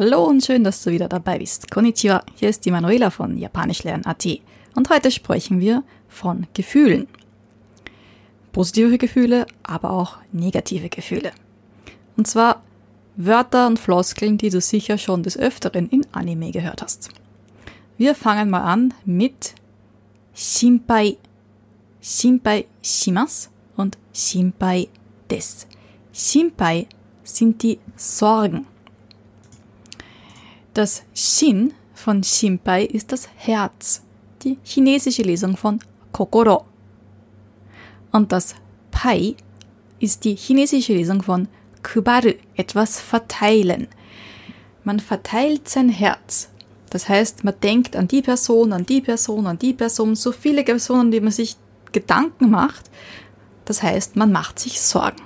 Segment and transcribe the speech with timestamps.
[0.00, 1.72] Hallo und schön, dass du wieder dabei bist.
[1.72, 4.26] Konnichiwa, hier ist die Manuela von Japanischlernen.at
[4.76, 7.08] und heute sprechen wir von Gefühlen.
[8.52, 11.32] Positive Gefühle, aber auch negative Gefühle.
[12.16, 12.62] Und zwar
[13.16, 17.08] Wörter und Floskeln, die du sicher schon des Öfteren in Anime gehört hast.
[17.96, 19.56] Wir fangen mal an mit
[20.32, 21.16] Shinpai.
[22.00, 24.86] Shinpai shimas und Shinpai
[25.28, 25.66] des.
[26.12, 26.86] Shinpai
[27.24, 28.64] sind die Sorgen.
[30.78, 34.00] Das Shin von Shinpai ist das Herz,
[34.44, 35.80] die chinesische Lesung von
[36.12, 36.66] Kokoro.
[38.12, 38.54] Und das
[38.92, 39.34] Pai
[39.98, 41.48] ist die chinesische Lesung von
[41.82, 43.88] Kubaru, etwas verteilen.
[44.84, 46.48] Man verteilt sein Herz.
[46.90, 50.62] Das heißt, man denkt an die Person, an die Person, an die Person, so viele
[50.62, 51.56] Personen, die man sich
[51.90, 52.88] Gedanken macht.
[53.64, 55.22] Das heißt, man macht sich Sorgen.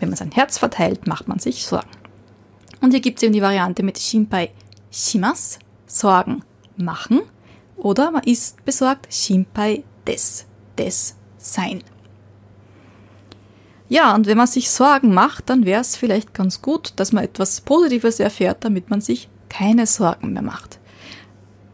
[0.00, 1.86] Wenn man sein Herz verteilt, macht man sich Sorgen.
[2.80, 4.50] Und hier gibt es eben die Variante mit Shinpai
[4.92, 6.44] shimas, Sorgen
[6.76, 7.22] machen,
[7.76, 10.46] oder man ist besorgt, Shinpai des,
[10.78, 11.82] des sein.
[13.88, 17.24] Ja, und wenn man sich Sorgen macht, dann wäre es vielleicht ganz gut, dass man
[17.24, 20.78] etwas Positives erfährt, damit man sich keine Sorgen mehr macht.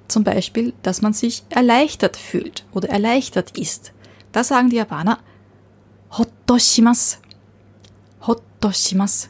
[0.08, 3.92] Zum Beispiel, dass man sich erleichtert fühlt oder erleichtert ist.
[4.32, 5.18] Da sagen die Japaner
[6.10, 7.18] Hotto shimasu.
[8.26, 9.28] Hotto shimasu.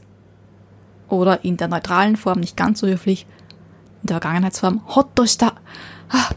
[1.09, 3.27] Oder in der neutralen Form, nicht ganz so höflich,
[4.03, 5.53] in der Vergangenheitsform Hotto shita.
[6.09, 6.31] Ah,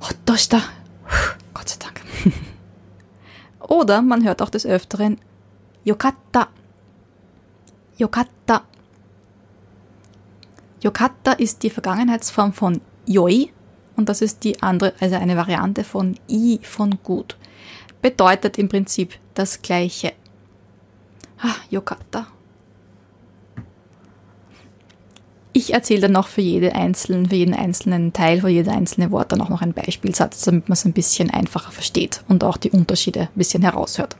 [0.00, 0.60] Hotto shita.
[1.54, 2.02] Gott sei Dank.
[3.68, 5.18] Oder man hört auch des Öfteren
[5.84, 6.48] Yokatta.
[7.96, 8.62] Yokatta.
[10.82, 13.52] Yokatta ist die Vergangenheitsform von Yoi
[13.96, 17.36] und das ist die andere, also eine Variante von I von gut.
[18.00, 20.12] Bedeutet im Prinzip das gleiche.
[21.38, 22.26] Ah, Yokatta.
[25.52, 29.32] Ich erzähle dann noch für, jede einzelnen, für jeden einzelnen Teil, für jedes einzelne Wort
[29.32, 32.70] dann auch noch einen Beispielsatz, damit man es ein bisschen einfacher versteht und auch die
[32.70, 34.16] Unterschiede ein bisschen heraushört.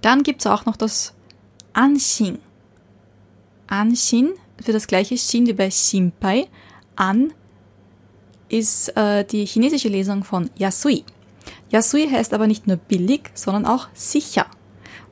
[0.00, 1.12] Dann gibt es auch noch das
[1.74, 2.38] Anshin.
[3.66, 4.32] Anshin
[4.62, 6.48] für das gleiche Shin wie bei Shinpai.
[6.94, 7.34] An
[8.48, 11.04] ist äh, die chinesische Lesung von Yasui.
[11.70, 14.46] Yasui heißt aber nicht nur billig, sondern auch sicher.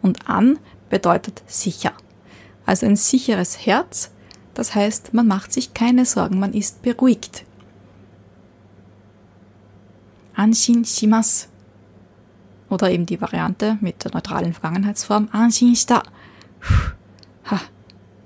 [0.01, 0.59] Und an
[0.89, 1.93] bedeutet sicher.
[2.65, 4.11] Also ein sicheres Herz,
[4.55, 7.45] das heißt, man macht sich keine Sorgen, man ist beruhigt.
[10.35, 11.49] Anshin shimasu.
[12.71, 16.03] Oder eben die Variante mit der neutralen Vergangenheitsform Anshin shita.
[17.51, 17.61] Ha,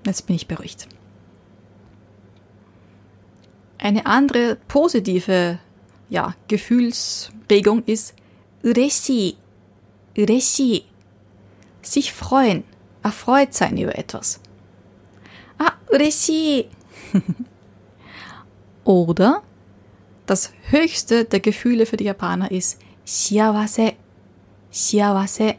[0.07, 0.89] jetzt bin ich beruhigt.
[3.79, 5.59] Eine andere positive
[6.09, 8.15] ja, Gefühlsregung ist
[8.63, 9.37] ureshi.
[10.17, 10.85] Ureshi.
[11.83, 12.65] Sich freuen,
[13.03, 14.41] erfreut sein über etwas.
[15.91, 16.69] Ah, ureshi.
[18.85, 19.43] Oder
[20.27, 23.95] das höchste der Gefühle für die Japaner ist shiawase.
[24.71, 25.57] Shiawase.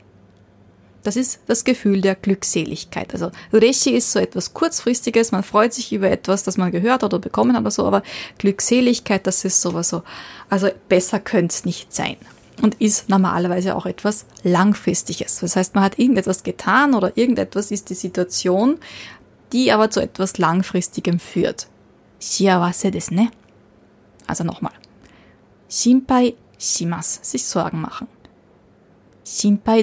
[1.03, 3.13] Das ist das Gefühl der Glückseligkeit.
[3.13, 7.19] Also Ureshi ist so etwas kurzfristiges, man freut sich über etwas, das man gehört oder
[7.19, 8.03] bekommen hat oder so, aber
[8.38, 10.03] Glückseligkeit, das ist sowas so.
[10.50, 12.17] Also besser könnte es nicht sein.
[12.61, 15.40] Und ist normalerweise auch etwas Langfristiges.
[15.40, 18.79] Das heißt, man hat irgendetwas getan oder irgendetwas ist die Situation,
[19.52, 21.68] die aber zu etwas Langfristigem führt.
[22.20, 23.32] Shiawase ne?
[24.28, 24.74] Also nochmal.
[25.70, 26.36] Shinpai.
[26.62, 28.08] Sich Sorgen machen.
[29.24, 29.82] Shinpai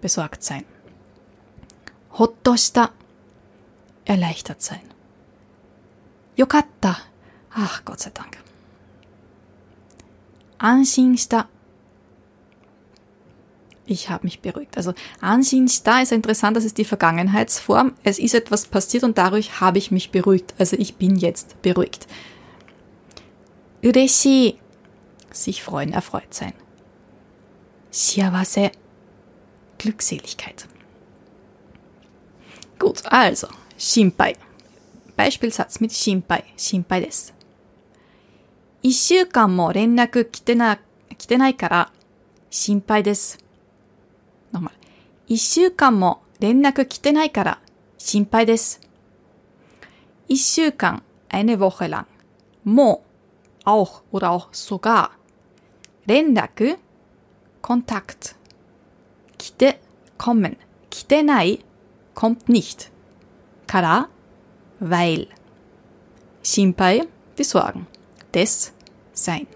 [0.00, 0.64] besorgt sein.
[2.18, 2.90] Hottoshita,
[4.06, 4.80] erleichtert sein.
[6.36, 6.96] Yokatta,
[7.50, 8.38] ach Gott sei Dank.
[10.56, 11.48] Anshin shita,
[13.85, 14.77] ich habe mich beruhigt.
[14.77, 17.93] Also Anshin shita ist interessant, das ist die Vergangenheitsform.
[18.03, 20.53] Es ist etwas passiert und dadurch habe ich mich beruhigt.
[20.57, 22.07] Also ich bin jetzt beruhigt.
[23.83, 24.59] Ureshi,
[25.31, 26.53] sich freuen, erfreut sein.
[27.91, 28.71] Shiawase,
[29.77, 30.67] Glückseligkeit.
[32.79, 33.47] Gut, also,
[33.77, 34.35] Shinpai.
[35.15, 36.43] Beispielsatz mit Shinpai.
[36.57, 37.33] Shinpai です。
[38.83, 40.79] 一週間も連絡来てな、
[41.15, 41.91] 来てないから
[42.49, 43.37] 心配です。
[45.28, 47.60] 一週間も連絡来てないから
[47.98, 48.80] 心配です。
[50.28, 52.06] 一週間 eine Woche lang.
[52.64, 53.02] Mo,
[53.64, 55.10] auch oder auch sogar.
[56.06, 56.78] 連絡
[57.60, 58.36] Kontakt
[59.38, 59.74] kite
[60.16, 60.56] kommen.
[60.90, 61.58] Kite nai
[62.14, 62.92] kommt nicht.
[63.66, 64.08] Kara,
[64.78, 65.26] weil.
[66.44, 67.02] Shinpai,
[67.36, 67.88] die Sorgen.
[68.32, 68.72] Des,
[69.12, 69.48] sein.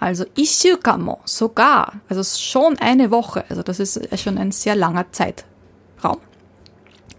[0.00, 6.18] Also Isukamo, sogar, also schon eine Woche, also das ist schon ein sehr langer Zeitraum.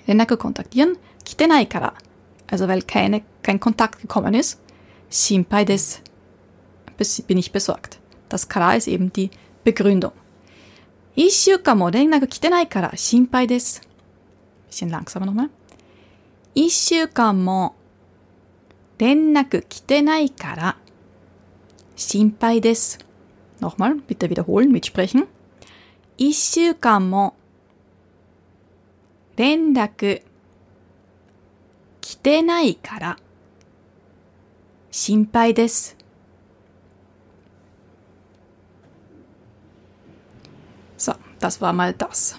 [0.07, 1.93] Renako kontaktieren, kitenai kara,
[2.49, 4.59] also weil keine, kein Kontakt gekommen ist.
[5.11, 6.01] Shinpai des,
[7.27, 7.99] bin ich besorgt.
[8.29, 9.29] Das kara ist eben die
[9.63, 10.13] Begründung.
[11.15, 13.81] Isukamo, renako kitenai kara, shinpai des.
[14.67, 15.49] Bisschen langsamer nochmal.
[16.55, 17.75] Isukamo,
[19.01, 20.75] renako kitenai kara,
[21.98, 22.98] 心配です。
[23.60, 25.26] Nochmal, bitte wiederholen, mitsprechen.
[26.16, 27.34] 一週間も
[29.36, 30.22] 連絡
[32.00, 33.18] 来てないから
[34.90, 35.96] 心配です。
[40.96, 42.36] So, das war mal das.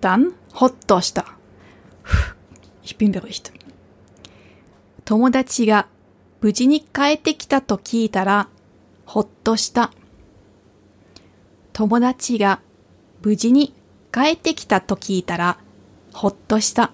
[0.00, 1.24] Dann Hottoshita.
[2.82, 3.52] Ich bin beruhigt.
[5.04, 5.88] 友達が
[6.44, 8.48] 無事に帰ってきたと聞いたら、
[9.04, 9.90] ほっとした。
[11.72, 12.60] 友達が
[13.22, 13.74] 無事に
[14.12, 15.58] 帰ってきたと聞いたら、
[16.12, 16.92] ほっとした。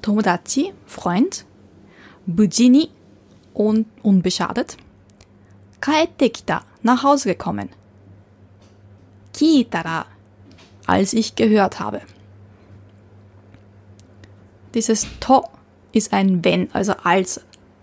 [0.00, 1.46] 友達 Freund
[2.26, 2.92] 無事に
[3.54, 4.76] un unbeschadet
[5.80, 7.70] 帰ってきた nach Hause gekommen
[9.32, 10.06] 聞いたら
[10.84, 12.02] als ich gehört habe
[14.74, 15.48] dieses to
[15.92, 17.40] ist ein wenn, also als.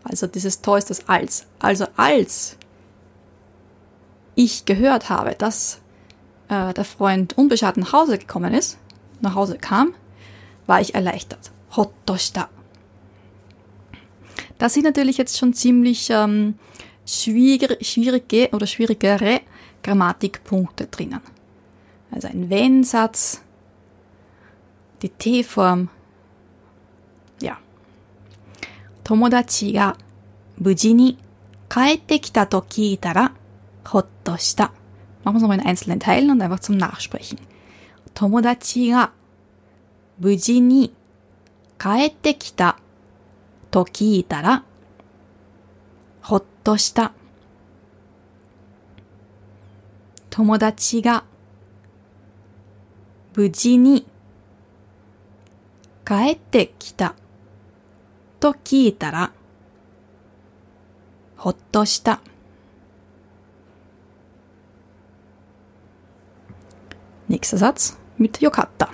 [0.09, 1.47] also dieses to ist das als.
[1.59, 2.57] Also als
[4.35, 5.81] ich gehört habe, dass
[6.49, 8.79] äh, der Freund unbeschadet nach Hause gekommen ist,
[9.21, 9.95] nach Hause kam,
[10.67, 11.51] war ich erleichtert.
[11.77, 12.49] Hottoshita.
[14.59, 16.55] Da sind natürlich jetzt schon ziemlich ähm,
[17.05, 19.41] schwierige, schwierige oder schwierigere
[19.83, 21.21] Grammatikpunkte drinnen.
[22.11, 23.43] Also ein Wenn-Satz,
[25.03, 25.91] die T-Form,
[29.07, 29.97] 友達が
[30.59, 31.17] 無事に
[31.69, 33.37] 帰ってきたと聞いたら、
[33.85, 34.73] ほっとした。
[35.23, 37.39] まずは一つの teilen und einfach zum nachsprechen。
[38.15, 39.13] 友達が
[40.19, 40.93] 無事に
[41.79, 42.81] 帰ってきた
[43.71, 44.65] と聞いたら、
[46.23, 47.13] ほっとした。
[50.31, 51.23] 友達が
[53.37, 54.05] 無事に
[56.05, 57.15] 帰ってきた。
[58.47, 59.33] と聞いたら
[61.37, 62.21] ほっとした。
[67.29, 68.93] Nächster Satz mit よかった。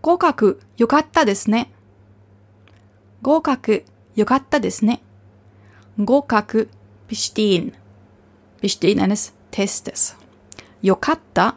[0.00, 1.70] 合格、よかったですね。
[3.20, 3.84] 合格、
[4.16, 5.02] よかったですね。
[5.98, 6.70] 合格、
[7.08, 7.74] bestehen.
[8.62, 10.16] Bestehen eines Testes.
[10.80, 11.56] よかった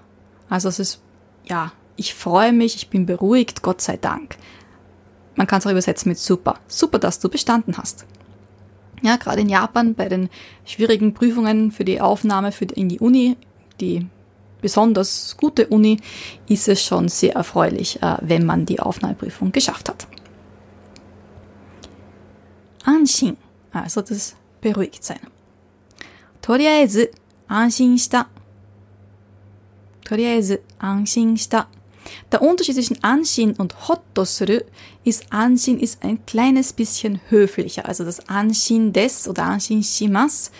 [0.49, 1.01] also es ist,
[1.45, 4.37] ja, ich freue mich, ich bin beruhigt, Gott sei Dank.
[5.35, 6.55] Man kann es auch übersetzen mit super.
[6.67, 8.05] Super, dass du bestanden hast.
[9.01, 10.29] Ja, gerade in Japan bei den
[10.65, 13.37] schwierigen Prüfungen für die Aufnahme für die, in die Uni,
[13.79, 14.07] die
[14.61, 15.99] besonders gute Uni,
[16.47, 20.07] ist es schon sehr erfreulich, äh, wenn man die Aufnahmeprüfung geschafft hat.
[22.83, 23.37] Anshin,
[23.71, 25.19] also das beruhigt sein.
[26.41, 27.07] Toriaezu,
[27.47, 28.27] anshin shita.
[30.03, 31.67] Toriaezu, anshin shita.
[32.31, 34.59] Der Unterschied zwischen Anshin und Hottosuru
[35.03, 37.85] ist, Anshin ist ein kleines bisschen höflicher.
[37.85, 40.51] Also das Anshin des oder Anshin shimas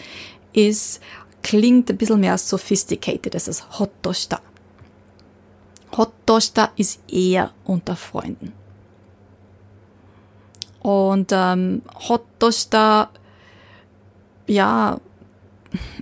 [0.54, 1.02] ist,
[1.44, 3.34] klingt ein bisschen mehr sophisticated.
[3.36, 4.42] Das ist Hottoshita.
[5.96, 8.54] Hottoshita ist eher unter Freunden.
[10.80, 13.10] Und ähm, Hottoshita,
[14.48, 15.00] ja,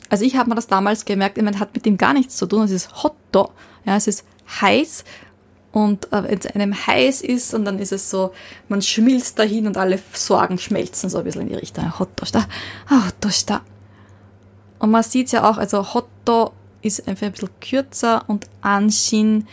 [0.09, 2.63] also ich habe mir das damals gemerkt, man hat mit dem gar nichts zu tun.
[2.63, 3.51] Es ist Hotto,
[3.85, 4.25] ja, es ist
[4.61, 5.03] heiß
[5.73, 8.31] und äh, wenn es einem heiß ist und dann ist es so,
[8.69, 11.99] man schmilzt dahin und alle Sorgen schmelzen so ein bisschen in die Richtung.
[11.99, 12.45] Hotto da,
[12.89, 13.09] ah,
[13.47, 13.61] da.
[14.77, 16.53] Und man sieht ja auch, also Hotto
[16.83, 19.47] ist einfach ein bisschen kürzer und Anshin,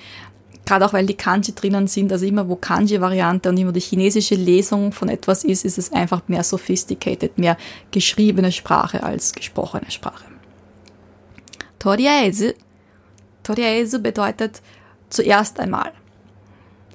[0.67, 4.35] gerade auch weil die Kanji drinnen sind, also immer wo Kanji-Variante und immer die chinesische
[4.35, 7.57] Lesung von etwas ist, ist es einfach mehr sophisticated, mehr
[7.93, 10.25] geschriebene Sprache als gesprochene Sprache.
[11.79, 12.53] Toriaezu.
[13.43, 14.61] Toriaezu bedeutet
[15.09, 15.93] zuerst einmal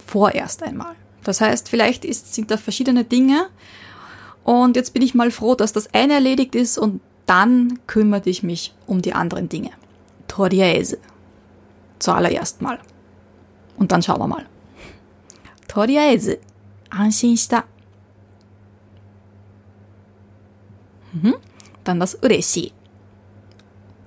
[0.06, 0.96] vorerst einmal.
[1.24, 3.48] Das heißt, vielleicht ist, sind da verschiedene Dinge
[4.44, 8.44] und jetzt bin ich mal froh, dass das eine erledigt ist und dann kümmere ich
[8.44, 9.72] mich um die anderen Dinge.
[10.28, 11.00] Toriese.
[11.98, 12.80] Zuallererst mal.
[13.78, 14.46] Und dann schauen wir mal.
[15.68, 16.38] Toriese.
[16.92, 17.64] Anshinshita.
[21.14, 21.36] Mhm.
[21.84, 22.72] Dann das ureshi.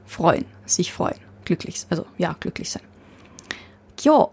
[0.06, 0.44] Freuen.
[0.66, 1.18] Sich freuen.
[1.44, 1.84] Glücklich.
[1.90, 2.82] Also, ja, glücklich sein.
[3.96, 4.30] Kyo.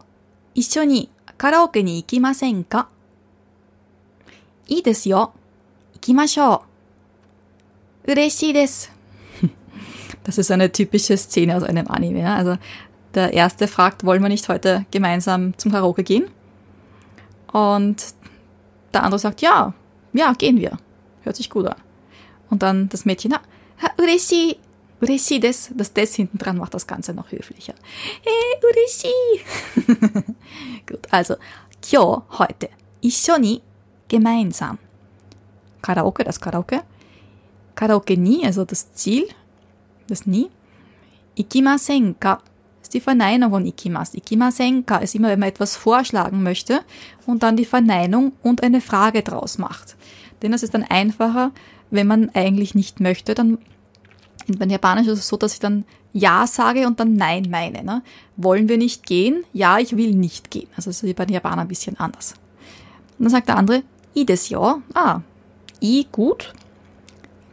[0.53, 1.09] Isshoni.
[1.36, 2.88] カラオケに行きませんか
[4.66, 5.32] いいですよ。
[5.94, 6.64] 行きましょ
[8.06, 8.12] う。
[8.12, 8.92] 嬉しいです。
[10.24, 12.20] Das ist eine typische Szene aus einem Anime.
[12.20, 12.36] Ja?
[12.36, 12.56] Also
[13.14, 16.30] der erste fragt, wollen wir nicht heute gemeinsam zum Karaoke gehen?
[17.52, 18.14] Und
[18.92, 19.74] der andere sagt, ja,
[20.12, 20.78] ja, gehen wir.
[21.22, 21.76] Hört sich gut an.
[22.48, 23.40] Und dann das Mädchen, ah,
[23.98, 24.58] ureshi,
[25.01, 27.73] ureshi des, das des hinten dran macht das Ganze noch höflicher.
[28.23, 30.23] Hey, ureshi.
[30.87, 31.35] gut, also,
[31.81, 32.69] kyo, heute,
[33.01, 33.61] ishoni,
[34.07, 34.77] gemeinsam.
[35.81, 36.81] Karaoke, das Karaoke.
[37.75, 39.27] Karaoke nie, also das Ziel,
[40.07, 40.49] das nie.
[41.35, 42.41] Ikimasen ka
[42.81, 44.13] ist die Verneinung von Ikimas.
[44.13, 46.81] Ikimasen ka ist immer, wenn man etwas vorschlagen möchte
[47.25, 49.95] und dann die Verneinung und eine Frage draus macht.
[50.41, 51.51] Denn das ist dann einfacher,
[51.91, 53.57] wenn man eigentlich nicht möchte, dann
[54.47, 57.83] in Japanisch ist es so, dass ich dann Ja sage und dann Nein meine.
[57.83, 58.03] Ne?
[58.37, 59.43] Wollen wir nicht gehen?
[59.53, 60.67] Ja, ich will nicht gehen.
[60.75, 62.33] Also das ist bei den Japanern ein bisschen anders.
[63.17, 63.83] Und dann sagt der andere,
[64.15, 64.81] I des ja.
[64.93, 65.21] Ah,
[65.81, 66.53] I gut.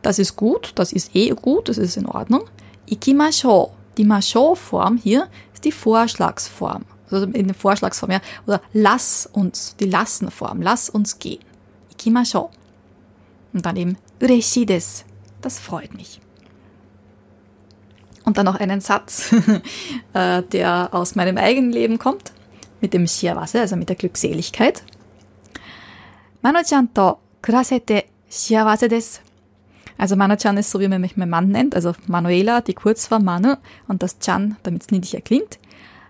[0.02, 2.42] Das ist gut, das ist eh gut, das ist in Ordnung.
[2.90, 3.70] Ikimashou.
[3.96, 6.84] Die Mashou-Form hier ist die Vorschlagsform.
[7.10, 8.20] Also in der Vorschlagsform, ja.
[8.46, 10.62] Oder lass uns, die Lassenform.
[10.62, 11.40] Lass uns gehen.
[11.92, 12.50] Ikimashou.
[13.52, 15.04] Und dann eben ureshi des.
[15.40, 16.20] Das freut mich.
[18.24, 19.32] Und dann noch einen Satz,
[20.14, 22.32] äh, der aus meinem eigenen Leben kommt,
[22.80, 24.82] mit dem Shiawase, also mit der Glückseligkeit.
[26.42, 29.20] Mano-chan to kurasete shiawase desu.
[29.98, 33.54] Also Mano-chan ist so, wie man mich mein Mann nennt, also Manuela, die Kurzform Manu
[33.86, 35.58] und das Chan, damit es niedlicher klingt.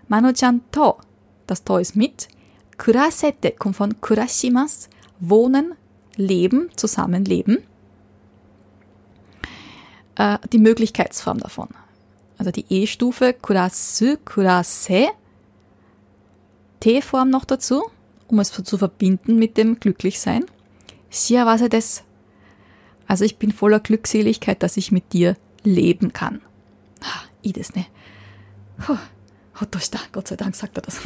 [0.07, 0.97] Mano-chan to,
[1.47, 2.27] das To ist mit.
[2.77, 4.89] Kurasete kommt von kurashimas,
[5.19, 5.75] wohnen,
[6.15, 7.59] leben, zusammenleben.
[10.15, 11.69] Äh, die Möglichkeitsform davon.
[12.37, 15.09] Also die E-Stufe kurasu, kurase,
[16.79, 17.83] T-Form noch dazu,
[18.27, 20.45] um es zu verbinden mit dem Glücklichsein.
[21.09, 22.03] Siawase des.
[23.07, 26.41] Also ich bin voller Glückseligkeit, dass ich mit dir leben kann.
[27.01, 27.85] Ah, i des ne.
[29.59, 29.79] Hotto
[30.11, 31.05] Gott sei Dank sagt er das.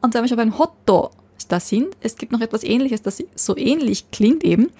[0.00, 1.10] Und wenn wir schon beim Hotto
[1.48, 4.70] da sind, es gibt noch etwas ähnliches, das so ähnlich klingt eben.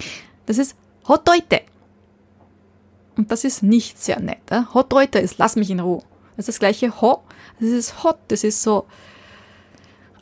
[0.46, 1.62] Das ist Hottoite.
[3.20, 4.40] Und das ist nicht sehr nett.
[4.48, 4.62] Äh?
[4.72, 6.02] Hottoite ist lass mich in Ruhe.
[6.38, 7.22] Das ist das gleiche Ho,
[7.60, 8.86] das ist Hot, das ist so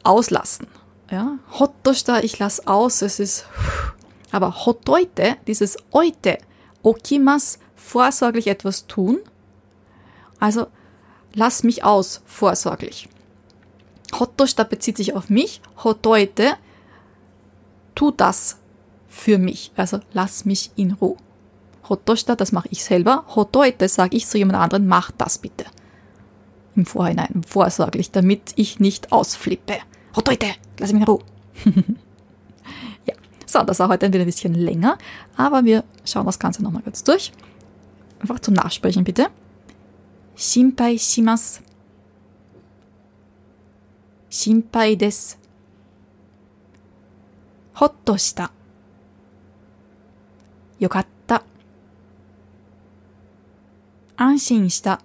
[0.03, 0.67] auslassen.
[1.09, 3.47] Ja, Hottosta, ich lass aus, es ist
[4.33, 6.39] aber Hottoite, dieses Oite,
[6.83, 9.21] Okimas, vorsorglich etwas tun.
[10.41, 10.67] Also
[11.35, 13.09] lass mich aus, vorsorglich.
[14.19, 15.61] Hottosta bezieht sich auf mich.
[15.85, 16.57] Hotoite,
[17.95, 18.59] tu das
[19.09, 19.71] für mich.
[19.77, 21.17] Also lass mich in Ruhe.
[21.88, 23.26] Hottosta, das mache ich selber.
[23.36, 25.66] Hotoite sage ich zu jemand anderen, mach das bitte.
[26.76, 29.76] Im Vorhinein, vorsorglich, damit ich nicht ausflippe.
[30.16, 30.48] Hotoite,
[30.80, 31.24] lass mich in Ruhe.
[33.06, 33.14] ja,
[33.46, 34.98] so, das war heute ein bisschen länger,
[35.36, 37.32] aber wir schauen das Ganze nochmal kurz durch.
[38.20, 39.28] Einfach zum Nachsprechen bitte.
[40.36, 41.62] Shinpai shimasu.
[44.34, 45.38] 心配です。
[47.76, 48.52] ほっとした。
[50.80, 51.17] よかった。
[54.21, 55.01] 安心した。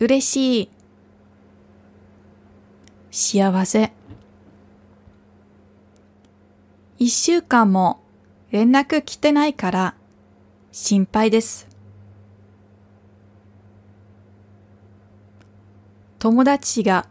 [0.00, 0.70] 嬉しい。
[3.12, 3.92] 幸せ。
[6.98, 8.00] 一週間も
[8.50, 9.94] 連絡来てないから
[10.72, 11.68] 心配です。
[16.18, 17.06] 友達が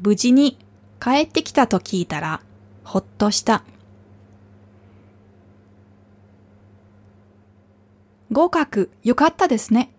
[0.00, 0.56] 無事に
[1.00, 2.42] 帰ってきたと聞いたら、
[2.84, 3.64] ほっとした。
[8.32, 9.92] 合格、よかったですね。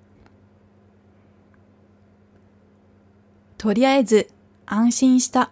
[3.57, 4.29] とりあえず、
[4.65, 5.51] 安心した。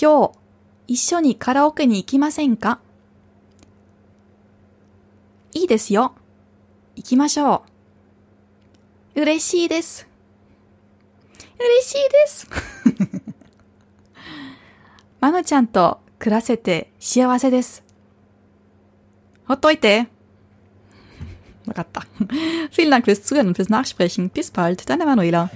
[0.00, 0.32] 今日、
[0.88, 2.80] 一緒にカラオケに行きませんか？
[5.52, 6.14] いいですよ。
[6.96, 7.62] 行きましょ
[9.14, 9.20] う。
[9.22, 10.08] 嬉しいです。
[11.56, 12.48] 嬉しいです。
[15.20, 17.83] まのちゃんと暮らせて幸せです。
[19.47, 20.07] ほっといて。
[21.65, 22.05] わかった。
[22.71, 24.29] Vielen Dank fürs Zuhören und fürs Nachsprechen.
[24.29, 25.49] Bis bald, deine Manuela.